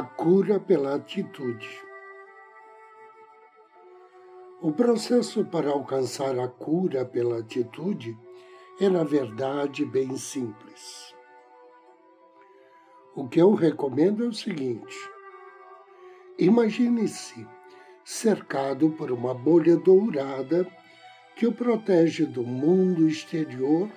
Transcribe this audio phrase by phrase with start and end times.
[0.00, 1.68] A cura pela atitude.
[4.62, 8.18] O processo para alcançar a cura pela atitude
[8.80, 11.14] é, na verdade, bem simples.
[13.14, 14.96] O que eu recomendo é o seguinte:
[16.38, 17.46] imagine-se
[18.02, 20.66] cercado por uma bolha dourada
[21.36, 23.90] que o protege do mundo exterior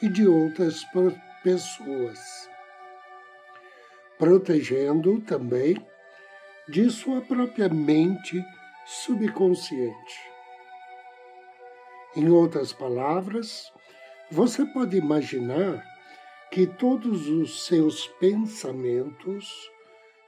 [0.00, 0.84] e de outras
[1.42, 2.49] pessoas
[4.20, 5.82] protegendo também
[6.68, 8.44] de sua própria mente
[8.84, 10.20] subconsciente.
[12.14, 13.72] Em outras palavras,
[14.30, 15.82] você pode imaginar
[16.50, 19.48] que todos os seus pensamentos,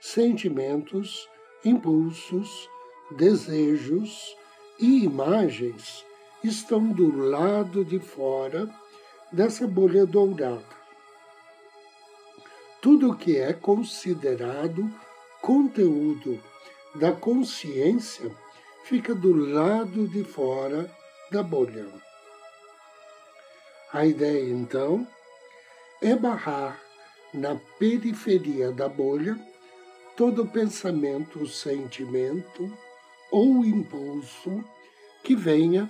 [0.00, 1.28] sentimentos,
[1.62, 2.66] impulsos,
[3.14, 4.34] desejos
[4.80, 6.02] e imagens
[6.42, 8.70] estão do lado de fora
[9.30, 10.71] dessa bolha dourada
[12.82, 14.92] tudo que é considerado
[15.40, 16.42] conteúdo
[16.96, 18.28] da consciência
[18.84, 20.90] fica do lado de fora
[21.30, 21.86] da bolha.
[23.92, 25.06] A ideia, então,
[26.02, 26.82] é barrar
[27.32, 29.38] na periferia da bolha
[30.16, 32.76] todo pensamento, sentimento
[33.30, 34.62] ou impulso
[35.22, 35.88] que venha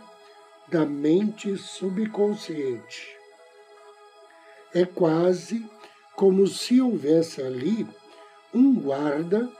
[0.68, 3.16] da mente subconsciente.
[4.74, 5.66] É quase
[6.14, 7.86] como se houvesse ali
[8.52, 9.50] um guarda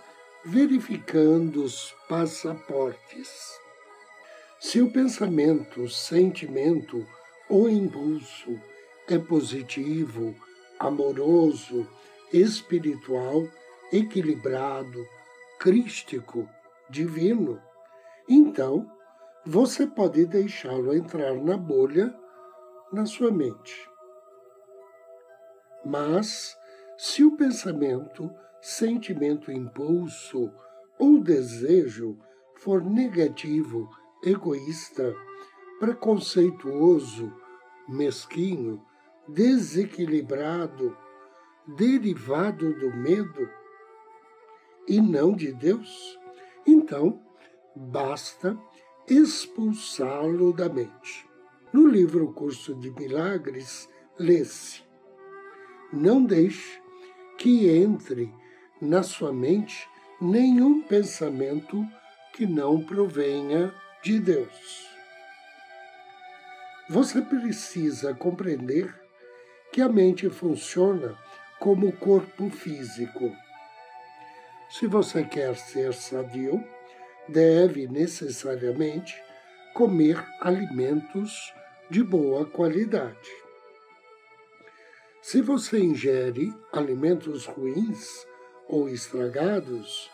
[0.45, 3.59] verificando os passaportes.
[4.61, 7.07] Se o pensamento, sentimento
[7.49, 8.61] ou impulso
[9.09, 10.35] é positivo,
[10.79, 11.87] amoroso,
[12.33, 13.47] espiritual,
[13.93, 15.07] equilibrado,
[15.59, 16.49] crístico,
[16.89, 17.61] divino,
[18.29, 18.91] então
[19.45, 22.15] você pode deixá-lo entrar na bolha
[22.93, 23.92] na sua mente.
[25.85, 26.57] Mas,
[26.97, 30.53] se o pensamento, sentimento, impulso
[30.99, 32.19] ou desejo
[32.57, 33.89] for negativo,
[34.23, 35.15] egoísta,
[35.81, 37.33] preconceituoso,
[37.89, 38.81] mesquinho,
[39.27, 40.97] desequilibrado,
[41.77, 43.49] derivado do medo
[44.87, 46.19] e não de Deus,
[46.67, 47.21] então
[47.75, 48.57] basta
[49.09, 51.29] expulsá-lo da mente.
[51.73, 53.89] No livro Curso de Milagres,
[54.19, 54.83] lê-se:
[55.93, 56.81] não deixe
[57.39, 58.33] que entre
[58.81, 59.89] na sua mente
[60.21, 61.87] nenhum pensamento
[62.33, 64.87] que não provenha de Deus.
[66.89, 68.95] Você precisa compreender
[69.73, 71.17] que a mente funciona
[71.59, 73.35] como o corpo físico.
[74.69, 76.63] Se você quer ser sadio,
[77.29, 79.15] deve necessariamente
[79.75, 81.53] comer alimentos
[81.89, 83.42] de boa qualidade.
[85.23, 88.27] Se você ingere alimentos ruins
[88.67, 90.11] ou estragados,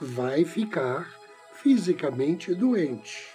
[0.00, 1.12] vai ficar
[1.54, 3.34] fisicamente doente.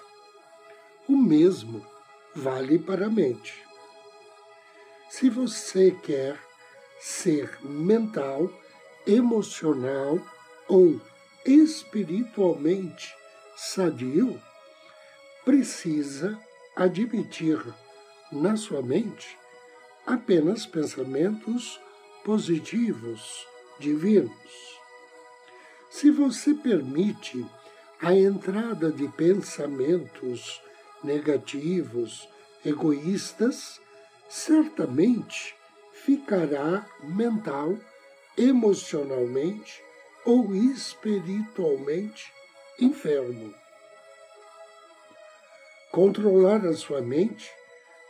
[1.10, 1.86] O mesmo
[2.34, 3.54] vale para a mente.
[5.10, 6.40] Se você quer
[7.02, 8.50] ser mental,
[9.06, 10.22] emocional
[10.70, 11.02] ou
[11.46, 13.14] espiritualmente
[13.58, 14.42] sadio,
[15.44, 16.40] precisa
[16.78, 17.62] admitir
[18.32, 19.39] na sua mente
[20.06, 21.80] apenas pensamentos
[22.24, 23.48] positivos,
[23.80, 24.80] divinos.
[25.90, 27.46] Se você permite
[28.02, 30.62] a entrada de pensamentos
[31.04, 32.28] negativos,
[32.64, 33.82] egoístas,
[34.30, 35.56] certamente
[35.92, 37.78] ficará mental,
[38.38, 39.84] emocionalmente
[40.26, 42.32] ou espiritualmente
[42.80, 43.54] enfermo.
[45.92, 47.52] Controlar a sua mente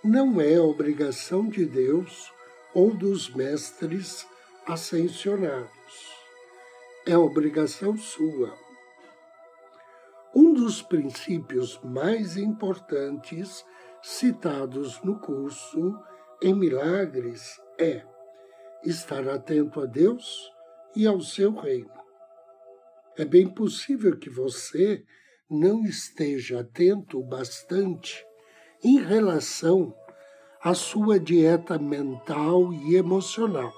[0.04, 2.32] não é obrigação de Deus
[2.74, 4.26] ou dos mestres
[4.66, 5.70] ascensionados.
[7.06, 8.58] É obrigação sua.
[10.34, 13.66] Um dos princípios mais importantes
[14.02, 16.00] citados no curso
[16.42, 18.06] em Milagres é
[18.86, 20.50] estar atento a Deus
[20.96, 21.92] e ao seu reino.
[23.18, 25.04] É bem possível que você
[25.50, 28.26] não esteja atento bastante
[28.84, 29.94] em relação
[30.64, 33.74] à sua dieta mental e emocional.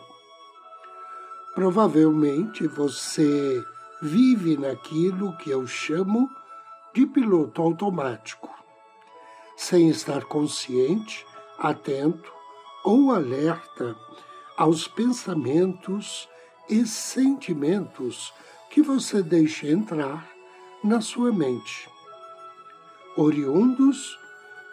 [1.54, 3.64] Provavelmente você
[4.02, 6.30] vive naquilo que eu chamo
[6.94, 8.50] de piloto automático,
[9.56, 11.26] sem estar consciente,
[11.58, 12.32] atento
[12.84, 13.96] ou alerta
[14.58, 16.28] aos pensamentos
[16.70, 18.34] e sentimentos
[18.70, 20.30] que você deixa entrar
[20.84, 21.90] na sua mente,
[23.16, 24.21] oriundos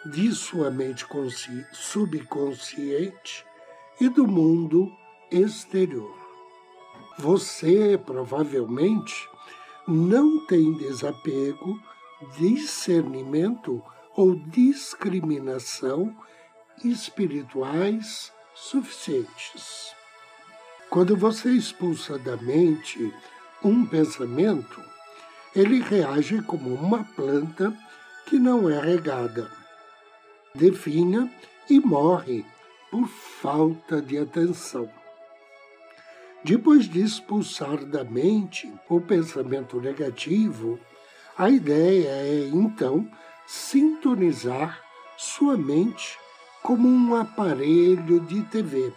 [0.05, 1.05] de sua mente
[1.73, 3.45] subconsciente
[3.99, 4.91] e do mundo
[5.31, 6.17] exterior.
[7.17, 9.27] Você provavelmente
[9.87, 11.79] não tem desapego,
[12.37, 13.83] discernimento
[14.15, 16.15] ou discriminação
[16.83, 19.93] espirituais suficientes.
[20.89, 23.13] Quando você expulsa da mente
[23.63, 24.81] um pensamento,
[25.55, 27.75] ele reage como uma planta
[28.25, 29.58] que não é regada,
[30.53, 31.31] definha
[31.69, 32.45] e morre
[32.89, 34.89] por falta de atenção.
[36.43, 40.79] Depois de expulsar da mente o pensamento negativo,
[41.37, 43.09] a ideia é então
[43.45, 44.81] sintonizar
[45.17, 46.17] sua mente
[46.63, 48.93] como um aparelho de TV,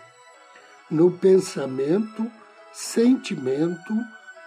[0.90, 2.30] no pensamento,
[2.72, 3.94] sentimento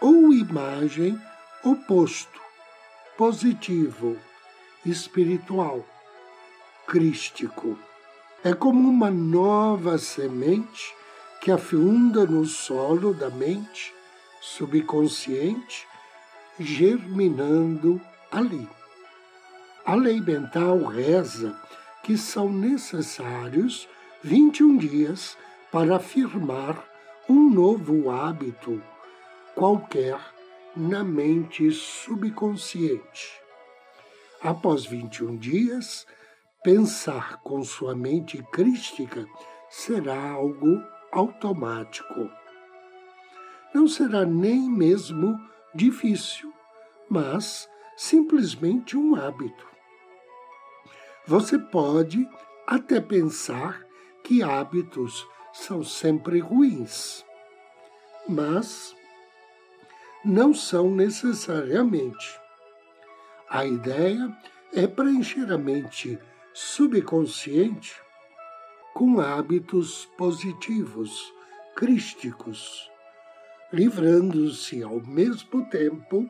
[0.01, 1.19] ou imagem
[1.63, 2.39] oposto,
[3.17, 4.17] positivo,
[4.85, 5.85] espiritual,
[6.87, 7.77] crístico.
[8.43, 10.93] É como uma nova semente
[11.41, 13.93] que afunda no solo da mente
[14.41, 15.87] subconsciente,
[16.59, 17.99] germinando
[18.31, 18.67] ali.
[19.85, 21.59] A lei mental reza
[22.03, 23.88] que são necessários
[24.23, 25.38] 21 dias
[25.71, 26.83] para afirmar
[27.27, 28.81] um novo hábito
[29.55, 30.19] qualquer
[30.75, 33.41] na mente subconsciente.
[34.41, 36.05] Após 21 dias,
[36.65, 39.27] pensar com sua mente crística
[39.69, 42.27] será algo automático.
[43.71, 45.39] Não será nem mesmo
[45.75, 46.51] difícil,
[47.07, 49.67] mas simplesmente um hábito.
[51.27, 52.27] Você pode
[52.65, 53.85] até pensar
[54.23, 55.23] que hábitos
[55.53, 57.23] são sempre ruins,
[58.27, 58.95] mas
[60.23, 62.39] não são necessariamente.
[63.47, 64.35] A ideia
[64.73, 66.19] é preencher a mente
[66.57, 68.01] subconsciente
[68.93, 71.33] com hábitos positivos,
[71.75, 72.89] crísticos,
[73.73, 76.25] livrando-se ao mesmo tempo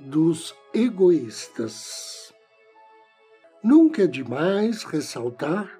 [0.00, 2.32] dos egoístas.
[3.62, 5.78] Nunca é demais ressaltar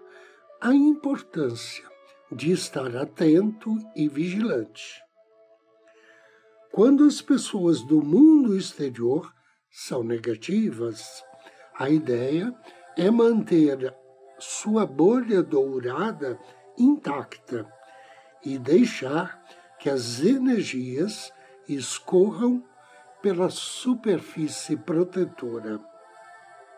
[0.61, 1.89] a importância
[2.31, 5.03] de estar atento e vigilante.
[6.71, 9.33] Quando as pessoas do mundo exterior
[9.71, 11.25] são negativas,
[11.79, 12.55] a ideia
[12.97, 13.95] é manter
[14.39, 16.39] sua bolha dourada
[16.79, 17.67] intacta
[18.45, 19.43] e deixar
[19.79, 21.33] que as energias
[21.69, 22.63] escorram
[23.23, 25.81] pela superfície protetora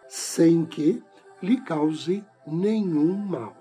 [0.09, 1.03] sem que
[1.43, 3.57] lhe cause nenhum mal.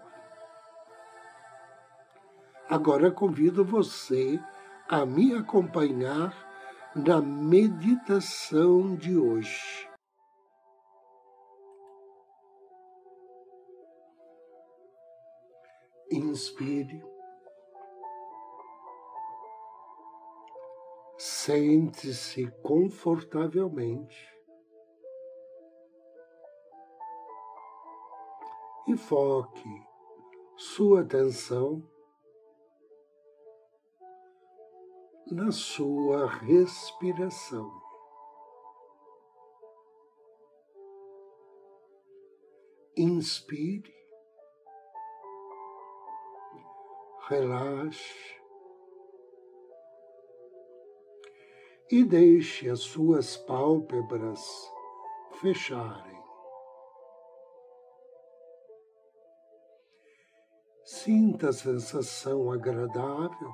[2.70, 4.40] Agora convido você
[4.88, 6.34] a me acompanhar
[6.96, 9.85] na meditação de hoje.
[16.16, 17.04] Inspire.
[21.18, 24.36] Sente-se confortavelmente.
[28.88, 29.84] e foque
[30.56, 31.84] sua atenção
[35.32, 37.72] na sua respiração.
[42.96, 43.94] Inspire,
[47.28, 48.36] relaxe
[51.92, 54.42] e deixe as suas pálpebras
[55.40, 56.16] fecharem.
[60.84, 63.54] Sinta a sensação agradável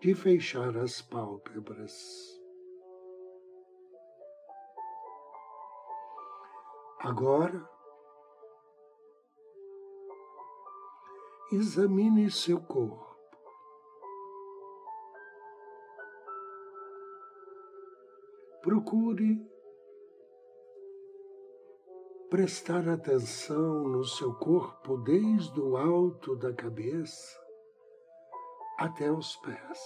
[0.00, 1.94] de fechar as pálpebras.
[7.00, 7.75] Agora,
[11.52, 13.06] examine seu corpo.
[18.66, 19.48] procure
[22.28, 27.40] prestar atenção no seu corpo desde o alto da cabeça
[28.76, 29.80] até os pés.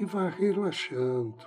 [0.00, 1.46] E vá relaxando,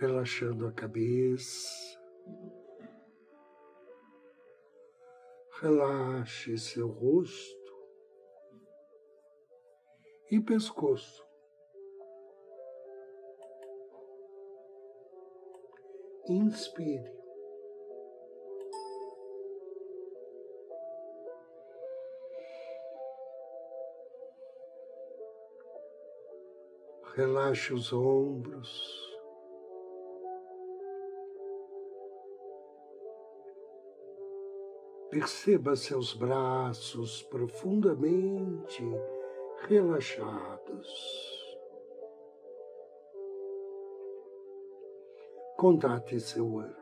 [0.00, 2.00] relaxando a cabeça,
[5.60, 7.58] relaxe seu rosto
[10.30, 11.26] e pescoço.
[16.28, 17.18] Inspire.
[27.16, 29.07] Relaxe os ombros.
[35.10, 38.84] Perceba seus braços profundamente
[39.66, 41.58] relaxados.
[45.56, 46.76] Contate seu anjo.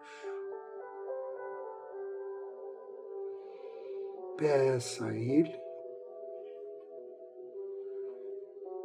[4.36, 5.60] Peça a ele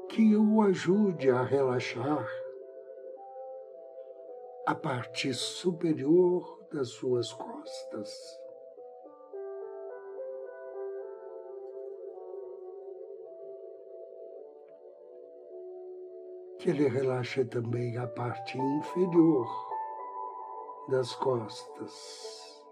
[0.08, 2.30] que o ajude a relaxar
[4.68, 8.41] a parte superior das suas costas.
[16.62, 19.48] Que ele relaxe também a parte inferior
[20.90, 22.64] das costas.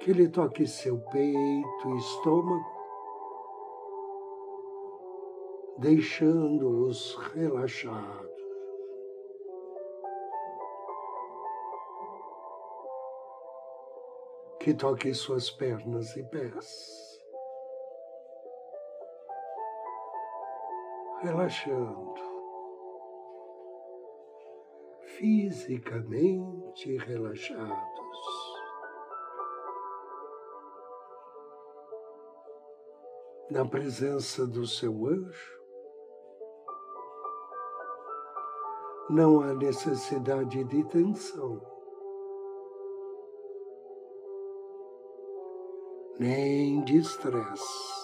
[0.00, 2.64] Que ele toque seu peito e estômago,
[5.76, 8.30] deixando-os relaxados.
[14.58, 17.09] Que toque suas pernas e pés.
[21.22, 22.30] Relaxando
[25.20, 27.90] fisicamente relaxados.
[33.50, 35.60] Na presença do seu anjo,
[39.10, 41.60] não há necessidade de tensão,
[46.18, 47.99] nem de estresse.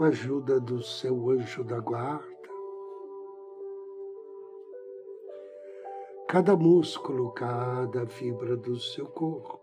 [0.00, 2.24] Com a ajuda do seu anjo da guarda.
[6.26, 9.60] Cada músculo, cada fibra do seu corpo.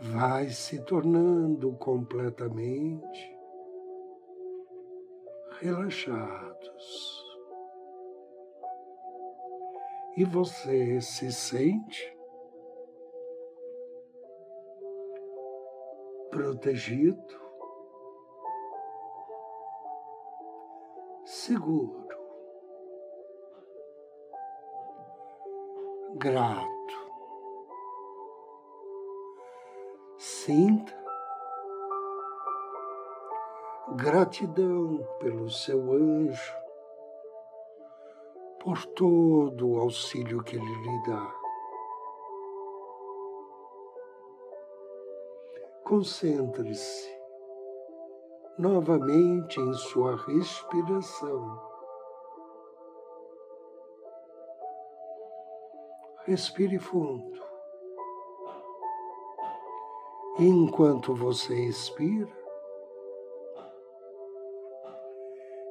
[0.00, 3.38] Vai se tornando completamente
[5.62, 7.24] relaxados.
[10.18, 12.13] E você se sente
[16.34, 17.40] protegido,
[21.24, 22.08] seguro,
[26.16, 26.74] grato.
[30.18, 30.92] Sinta
[33.94, 36.52] gratidão pelo seu anjo,
[38.58, 41.43] por todo o auxílio que ele lhe dá.
[45.84, 47.14] Concentre-se
[48.58, 51.60] novamente em sua respiração.
[56.24, 57.38] Respire fundo.
[60.38, 62.32] E enquanto você expira,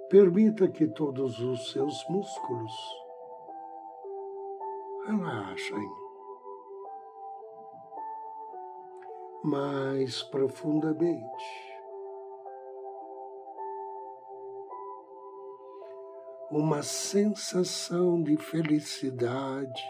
[0.10, 2.72] permita que todos os seus músculos
[5.08, 6.03] relaxem.
[9.44, 11.74] Mais profundamente.
[16.50, 19.84] Uma sensação de felicidade,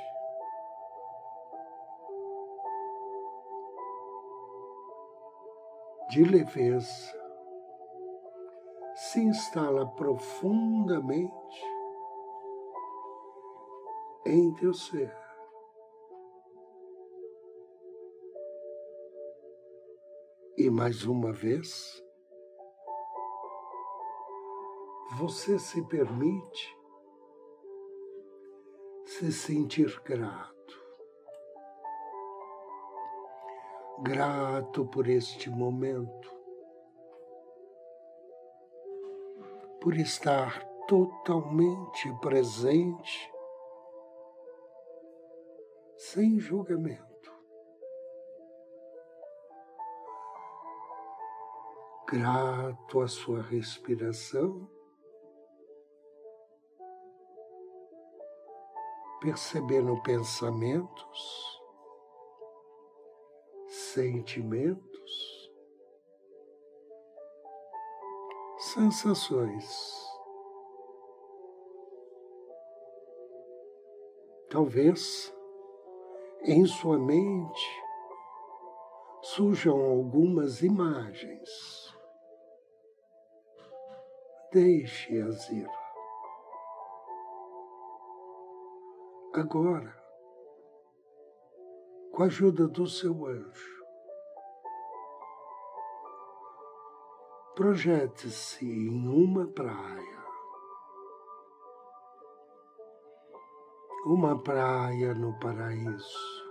[6.09, 7.13] de leveza,
[8.95, 11.63] se instala profundamente
[14.25, 15.22] em teu ser.
[20.55, 22.03] E mais uma vez,
[25.17, 26.77] você se permite
[29.03, 30.53] se sentir grato.
[34.03, 36.31] Grato por este momento,
[39.81, 43.33] por estar totalmente presente
[45.97, 47.12] sem julgamento.
[52.13, 54.69] Grato à sua respiração,
[59.19, 61.59] percebendo pensamentos,
[63.67, 65.51] sentimentos,
[68.59, 69.65] sensações.
[74.51, 75.33] Talvez
[76.43, 77.83] em sua mente
[79.23, 81.72] surjam algumas imagens.
[84.53, 85.67] Deixe-as ir.
[89.33, 89.99] Agora,
[92.11, 93.83] com a ajuda do seu anjo,
[97.55, 100.23] projete-se em uma praia
[104.05, 106.43] uma praia no paraíso.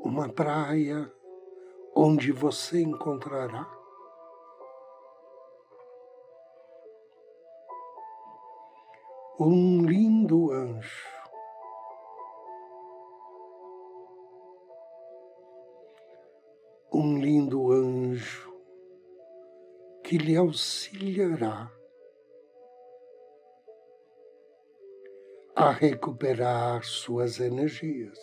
[0.00, 1.12] Uma praia
[1.94, 3.81] onde você encontrará
[9.38, 11.08] um lindo anjo.
[16.92, 18.52] Um lindo anjo
[20.04, 21.72] que lhe auxiliará
[25.56, 28.18] a recuperar suas energias.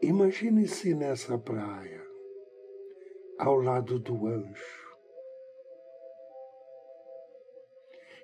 [0.00, 2.02] Imagine-se nessa praia,
[3.38, 4.81] ao lado do anjo.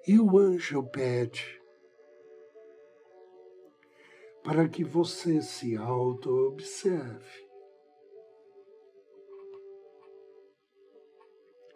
[0.08, 1.62] E o anjo pede
[4.42, 7.46] para que você se auto-observe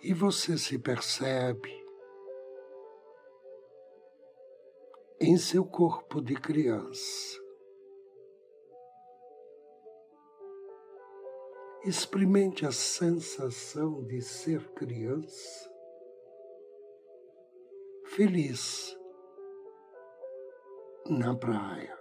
[0.00, 1.70] e você se percebe
[5.20, 7.38] em seu corpo de criança.
[11.84, 15.71] Experimente a sensação de ser criança,
[18.16, 18.94] feliz
[21.08, 21.98] na praia.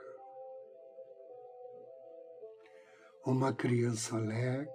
[3.26, 4.70] Uma criança alegre,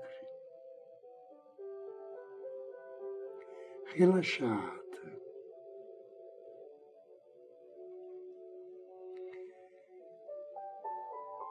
[3.95, 4.87] relaxada.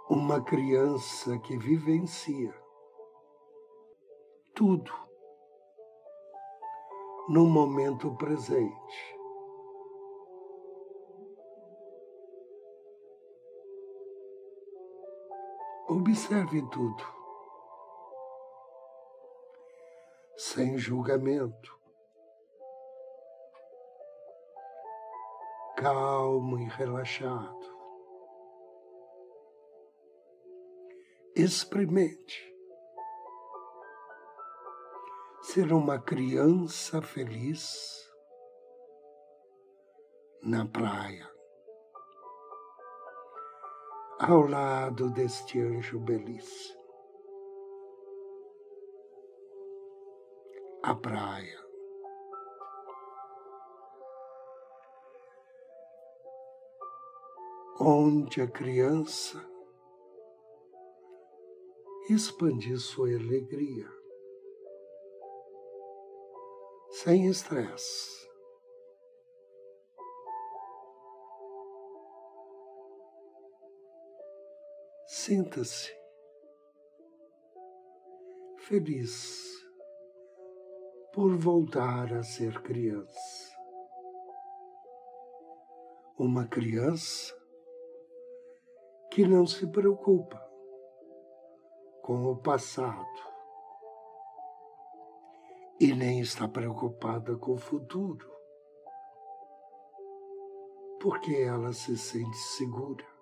[0.10, 2.54] Uma criança que vivencia
[4.56, 4.92] tudo
[7.30, 9.15] no momento presente.
[15.98, 17.02] Observe tudo,
[20.36, 21.80] sem julgamento,
[25.78, 27.74] calmo e relaxado.
[31.34, 32.54] Experimente.
[35.44, 38.06] Ser uma criança feliz
[40.44, 41.35] na praia,
[44.28, 46.84] ao lado deste anjo belíssimo.
[50.82, 51.66] A praia
[57.80, 59.46] onde a criança
[62.10, 63.90] expandir sua alegria,
[66.90, 68.25] sem estresse.
[75.26, 75.92] Sinta-se
[78.60, 79.66] feliz
[81.16, 83.58] por voltar a ser criança.
[86.16, 87.36] Uma criança
[89.10, 90.40] que não se preocupa
[92.04, 93.04] com o passado
[95.80, 98.32] e nem está preocupada com o futuro,
[101.02, 103.15] porque ela se sente segura,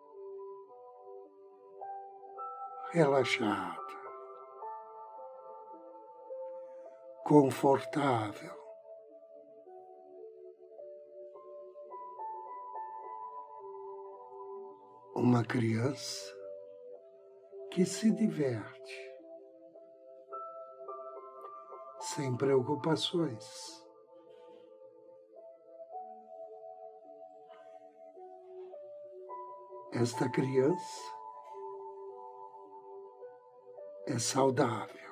[2.93, 3.81] relaxada,
[7.25, 8.53] confortável
[15.15, 16.31] uma criança
[17.71, 19.11] que se diverte
[21.99, 23.83] sem preocupações.
[29.93, 31.22] Esta criança
[34.13, 35.03] é saudável.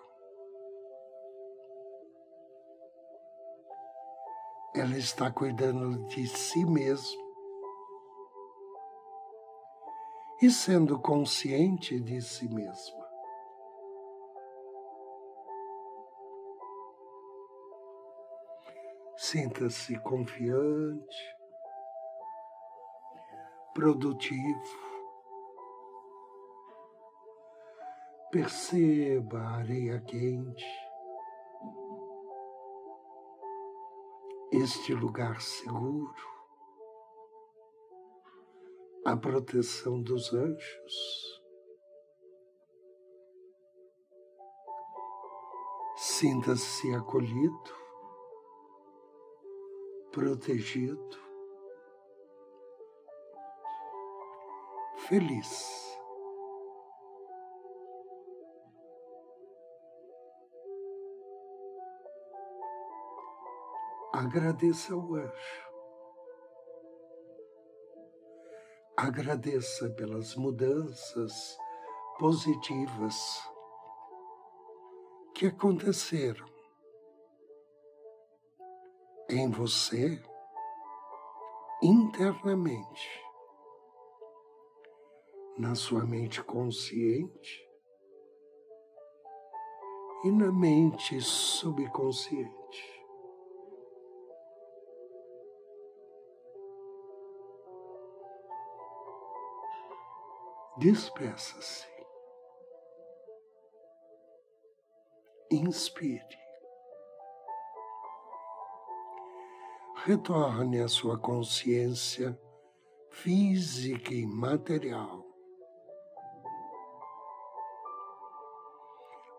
[4.73, 7.21] ela está cuidando de si mesma
[10.41, 13.01] e sendo consciente de si mesma.
[19.17, 21.37] Sinta-se confiante,
[23.73, 24.90] produtivo.
[28.31, 30.65] Perceba a areia quente,
[34.53, 36.15] este lugar seguro,
[39.05, 41.41] a proteção dos anjos.
[45.97, 47.81] Sinta-se acolhido
[50.11, 51.17] protegido,
[55.07, 55.90] feliz.
[64.23, 65.65] Agradeça ao anjo.
[68.95, 71.57] Agradeça pelas mudanças
[72.19, 73.41] positivas
[75.33, 76.45] que aconteceram
[79.27, 80.23] em você
[81.81, 83.25] internamente,
[85.57, 87.67] na sua mente consciente
[90.23, 92.90] e na mente subconsciente.
[100.81, 101.87] Despeça-se.
[105.51, 106.41] Inspire.
[110.03, 112.35] retorne à sua consciência
[113.11, 115.23] física e material.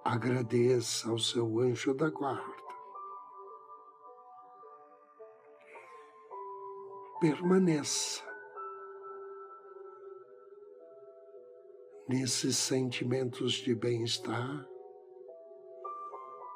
[0.05, 2.63] Agradeça ao seu anjo da guarda.
[7.21, 8.32] Permaneça
[12.09, 14.67] nesses sentimentos de bem-estar,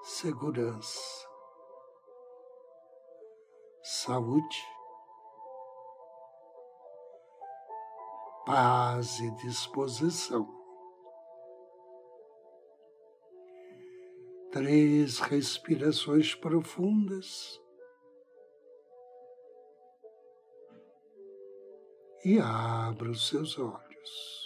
[0.03, 1.27] segurança
[3.87, 4.67] saúde,
[8.45, 10.45] paz e disposição.
[14.51, 17.61] Três respirações profundas.
[22.25, 24.46] E abra os seus olhos.